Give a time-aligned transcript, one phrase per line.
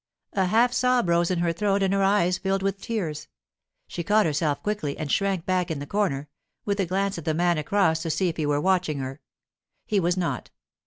[0.33, 3.27] A half sob rose in her throat and her eyes filled with tears.
[3.85, 6.27] She caught herself quickly and shrank back in the corner,
[6.65, 9.21] with a glance at the man across to see if he were watching her.
[9.85, 10.49] He was not.